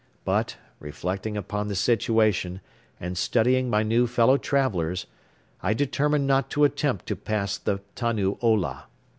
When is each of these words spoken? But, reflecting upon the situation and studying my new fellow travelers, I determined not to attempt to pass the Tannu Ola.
But, 0.25 0.57
reflecting 0.79 1.37
upon 1.37 1.67
the 1.67 1.75
situation 1.75 2.59
and 2.99 3.15
studying 3.15 3.69
my 3.69 3.83
new 3.83 4.07
fellow 4.07 4.35
travelers, 4.35 5.05
I 5.61 5.75
determined 5.75 6.25
not 6.25 6.49
to 6.57 6.63
attempt 6.63 7.05
to 7.05 7.15
pass 7.15 7.55
the 7.59 7.81
Tannu 7.95 8.39
Ola. 8.41 8.85